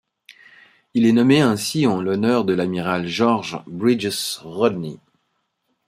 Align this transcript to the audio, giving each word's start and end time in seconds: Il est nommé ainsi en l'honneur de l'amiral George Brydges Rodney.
Il 0.95 1.05
est 1.05 1.11
nommé 1.11 1.41
ainsi 1.41 1.85
en 1.85 2.01
l'honneur 2.01 2.43
de 2.43 2.55
l'amiral 2.55 3.05
George 3.05 3.61
Brydges 3.67 4.39
Rodney. 4.39 4.97